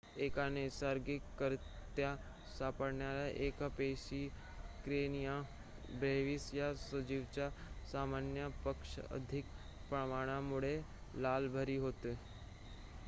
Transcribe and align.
एका 0.17 0.47
नैसर्गिकरीत्या 0.49 2.13
सापडणाऱ्या 2.49 3.25
एक 3.39 3.61
पेशीय 3.73 4.27
करेनिया 4.85 5.35
ब्रेव्हीस 5.91 6.49
या 6.53 6.73
सजीवाच्या 6.81 7.49
सामान्य 7.91 8.47
पेक्षा 8.65 9.01
अधिक 9.11 9.51
प्रमाणामुळे 9.89 10.77
लाल 11.17 11.47
भरती 11.49 11.77
होते 11.77 12.15